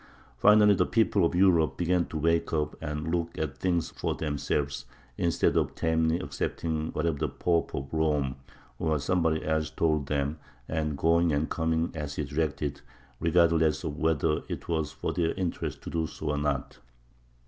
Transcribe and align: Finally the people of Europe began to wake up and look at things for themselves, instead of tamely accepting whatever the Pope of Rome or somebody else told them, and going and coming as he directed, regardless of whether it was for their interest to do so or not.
Finally 0.39 0.73
the 0.73 0.85
people 0.87 1.23
of 1.23 1.35
Europe 1.35 1.77
began 1.77 2.05
to 2.07 2.17
wake 2.17 2.51
up 2.53 2.75
and 2.81 3.13
look 3.13 3.37
at 3.37 3.59
things 3.59 3.91
for 3.91 4.15
themselves, 4.15 4.85
instead 5.15 5.55
of 5.55 5.75
tamely 5.75 6.17
accepting 6.19 6.89
whatever 6.93 7.19
the 7.19 7.29
Pope 7.29 7.75
of 7.75 7.87
Rome 7.93 8.37
or 8.79 8.97
somebody 8.97 9.45
else 9.45 9.69
told 9.69 10.07
them, 10.07 10.39
and 10.67 10.97
going 10.97 11.31
and 11.31 11.51
coming 11.51 11.91
as 11.93 12.15
he 12.15 12.23
directed, 12.23 12.81
regardless 13.19 13.83
of 13.83 13.95
whether 13.99 14.41
it 14.49 14.67
was 14.67 14.91
for 14.91 15.13
their 15.13 15.33
interest 15.35 15.83
to 15.83 15.91
do 15.91 16.07
so 16.07 16.31
or 16.31 16.37
not. 16.39 16.79